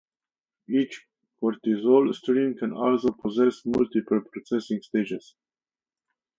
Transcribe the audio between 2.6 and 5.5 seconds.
also possess multiple processing stages.